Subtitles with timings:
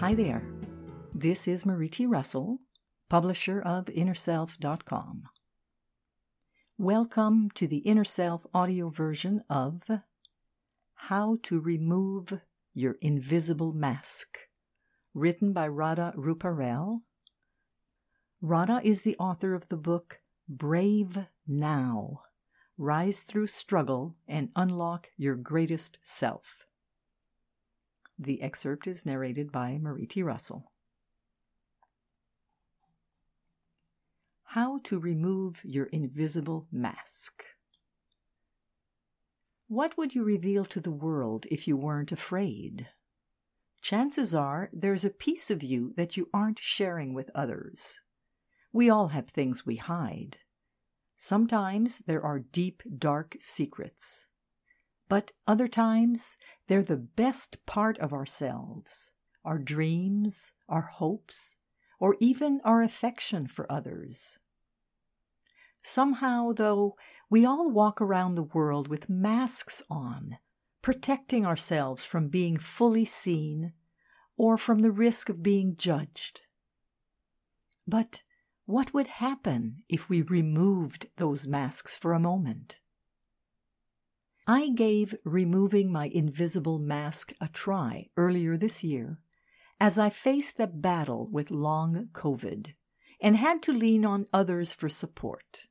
[0.00, 0.42] Hi there.
[1.14, 2.06] This is Marie T.
[2.06, 2.60] Russell,
[3.10, 5.24] publisher of InnerSelf.com.
[6.78, 9.82] Welcome to the Inner Self audio version of
[10.94, 12.40] How to Remove
[12.72, 14.38] Your Invisible Mask,
[15.12, 17.02] written by Radha Ruparel.
[18.40, 22.22] Radha is the author of the book Brave Now
[22.78, 26.69] Rise Through Struggle and Unlock Your Greatest Self.
[28.22, 30.22] The excerpt is narrated by Marie T.
[30.22, 30.70] Russell.
[34.44, 37.44] How to remove your invisible mask.
[39.68, 42.88] What would you reveal to the world if you weren't afraid?
[43.80, 48.00] Chances are there's a piece of you that you aren't sharing with others.
[48.70, 50.38] We all have things we hide.
[51.16, 54.26] Sometimes there are deep, dark secrets.
[55.10, 56.36] But other times,
[56.68, 59.10] they're the best part of ourselves
[59.44, 61.56] our dreams, our hopes,
[61.98, 64.38] or even our affection for others.
[65.82, 66.94] Somehow, though,
[67.28, 70.38] we all walk around the world with masks on,
[70.80, 73.72] protecting ourselves from being fully seen
[74.36, 76.42] or from the risk of being judged.
[77.84, 78.22] But
[78.64, 82.78] what would happen if we removed those masks for a moment?
[84.52, 89.20] I gave removing my invisible mask a try earlier this year
[89.78, 92.74] as I faced a battle with long COVID
[93.20, 95.66] and had to lean on others for support.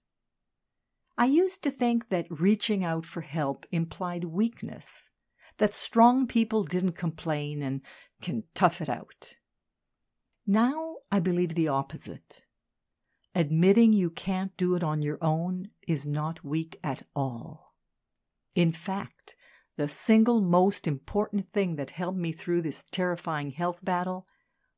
[1.17, 5.09] I used to think that reaching out for help implied weakness,
[5.57, 7.81] that strong people didn't complain and
[8.21, 9.33] can tough it out.
[10.47, 12.45] Now I believe the opposite.
[13.35, 17.68] Admitting you can't do it on your own is not weak at all.
[18.59, 19.37] In fact,
[19.77, 24.27] the single most important thing that helped me through this terrifying health battle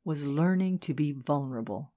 [0.05, 1.91] was learning to be vulnerable.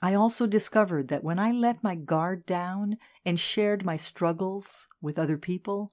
[0.00, 5.18] I also discovered that when I let my guard down and shared my struggles with
[5.18, 5.92] other people,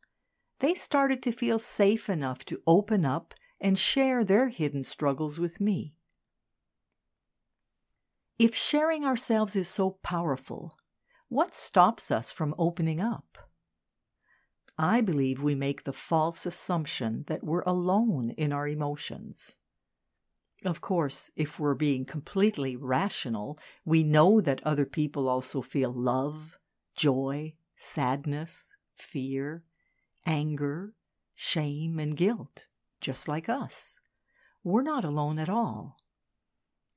[0.59, 5.59] they started to feel safe enough to open up and share their hidden struggles with
[5.59, 5.96] me.
[8.38, 10.78] If sharing ourselves is so powerful,
[11.29, 13.48] what stops us from opening up?
[14.81, 19.57] I believe we make the false assumption that we're alone in our emotions.
[20.63, 26.57] Of course, if we're being completely rational, we know that other people also feel love,
[26.95, 29.66] joy, sadness, fear,
[30.25, 30.94] anger,
[31.35, 32.67] shame, and guilt,
[33.01, 33.97] just like us.
[34.63, 35.97] We're not alone at all.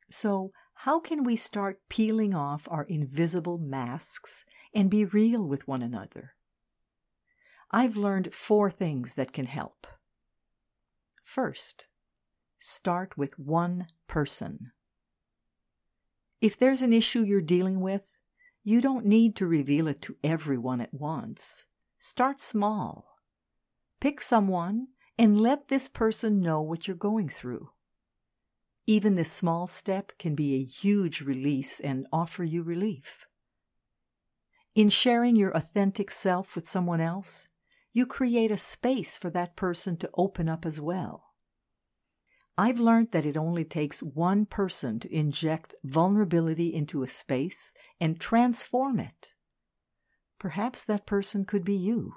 [0.08, 5.82] So, how can we start peeling off our invisible masks and be real with one
[5.82, 6.34] another?
[7.72, 9.86] I've learned four things that can help.
[11.24, 11.86] First,
[12.58, 14.72] start with one person.
[16.42, 18.18] If there's an issue you're dealing with,
[18.62, 21.64] you don't need to reveal it to everyone at once.
[21.98, 23.16] Start small.
[24.00, 24.88] Pick someone
[25.18, 27.70] and let this person know what you're going through.
[28.86, 33.26] Even this small step can be a huge release and offer you relief.
[34.74, 37.46] In sharing your authentic self with someone else,
[37.92, 41.24] you create a space for that person to open up as well.
[42.56, 48.20] I've learned that it only takes one person to inject vulnerability into a space and
[48.20, 49.32] transform it.
[50.38, 52.14] Perhaps that person could be you.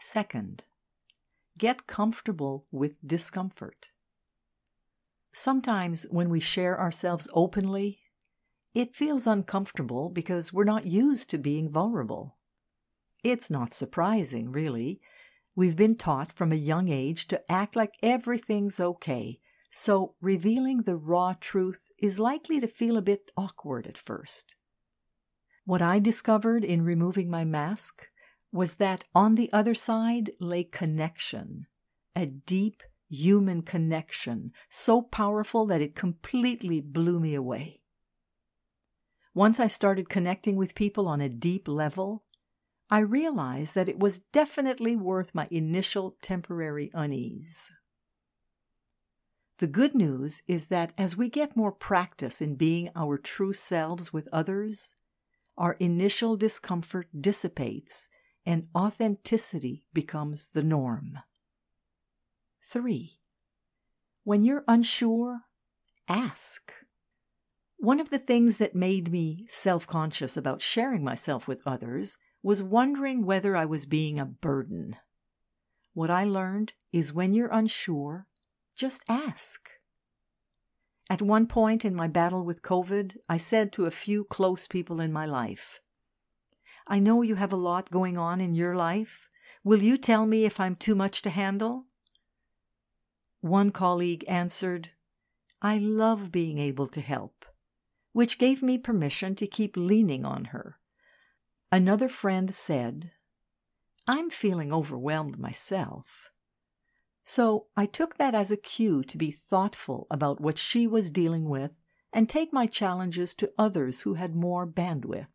[0.00, 0.64] Second,
[1.58, 3.88] get comfortable with discomfort.
[5.32, 8.00] Sometimes when we share ourselves openly,
[8.74, 12.36] it feels uncomfortable because we're not used to being vulnerable.
[13.24, 15.00] It's not surprising, really.
[15.56, 19.40] We've been taught from a young age to act like everything's okay,
[19.70, 24.54] so revealing the raw truth is likely to feel a bit awkward at first.
[25.64, 28.08] What I discovered in removing my mask
[28.52, 31.66] was that on the other side lay connection,
[32.14, 37.80] a deep human connection, so powerful that it completely blew me away.
[39.32, 42.22] Once I started connecting with people on a deep level,
[42.90, 47.70] I realized that it was definitely worth my initial temporary unease.
[49.58, 54.12] The good news is that as we get more practice in being our true selves
[54.12, 54.92] with others,
[55.56, 58.08] our initial discomfort dissipates
[58.44, 61.20] and authenticity becomes the norm.
[62.62, 63.12] 3.
[64.24, 65.42] When you're unsure,
[66.08, 66.72] ask.
[67.76, 72.62] One of the things that made me self conscious about sharing myself with others was
[72.62, 74.96] wondering whether I was being a burden.
[75.94, 78.26] What I learned is when you're unsure,
[78.76, 79.70] Just ask.
[81.08, 85.00] At one point in my battle with COVID, I said to a few close people
[85.00, 85.80] in my life,
[86.86, 89.30] I know you have a lot going on in your life.
[89.62, 91.84] Will you tell me if I'm too much to handle?
[93.40, 94.90] One colleague answered,
[95.62, 97.46] I love being able to help,
[98.12, 100.78] which gave me permission to keep leaning on her.
[101.74, 103.10] Another friend said,
[104.06, 106.30] I'm feeling overwhelmed myself.
[107.24, 111.48] So I took that as a cue to be thoughtful about what she was dealing
[111.48, 111.72] with
[112.12, 115.26] and take my challenges to others who had more bandwidth.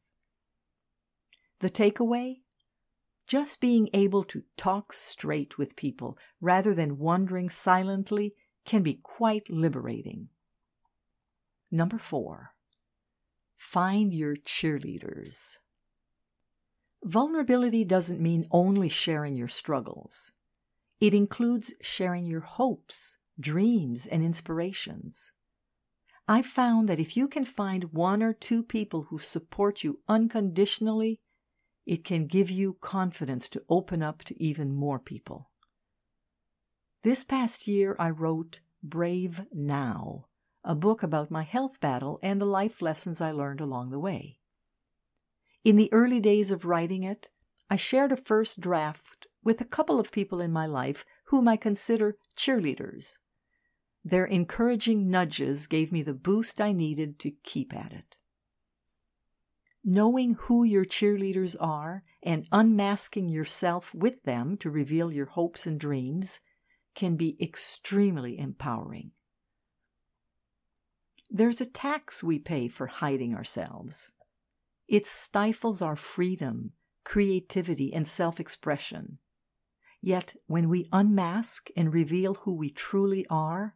[1.60, 2.38] The takeaway?
[3.28, 8.34] Just being able to talk straight with people rather than wondering silently
[8.64, 10.30] can be quite liberating.
[11.70, 12.54] Number four,
[13.58, 15.58] find your cheerleaders.
[17.04, 20.32] Vulnerability doesn't mean only sharing your struggles.
[21.00, 25.32] It includes sharing your hopes, dreams, and inspirations.
[26.28, 31.20] I've found that if you can find one or two people who support you unconditionally,
[31.86, 35.50] it can give you confidence to open up to even more people.
[37.04, 40.26] This past year, I wrote Brave Now,
[40.64, 44.39] a book about my health battle and the life lessons I learned along the way.
[45.70, 47.30] In the early days of writing it,
[47.70, 51.58] I shared a first draft with a couple of people in my life whom I
[51.58, 53.20] consider cheerleaders.
[54.04, 58.18] Their encouraging nudges gave me the boost I needed to keep at it.
[59.86, 65.80] Knowing who your cheerleaders are and unmasking yourself with them to reveal your hopes and
[65.80, 66.40] dreams
[66.96, 69.12] can be extremely empowering.
[71.30, 74.14] There's a tax we pay for hiding ourselves.
[74.90, 76.72] It stifles our freedom,
[77.04, 79.20] creativity, and self expression.
[80.02, 83.76] Yet, when we unmask and reveal who we truly are,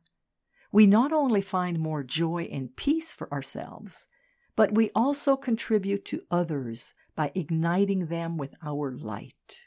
[0.72, 4.08] we not only find more joy and peace for ourselves,
[4.56, 9.60] but we also contribute to others by igniting them with our light.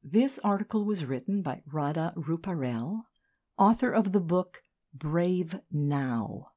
[0.00, 3.06] This article was written by Radha Ruparel,
[3.58, 4.62] author of the book
[4.94, 6.52] Brave Now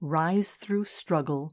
[0.00, 1.52] Rise Through Struggle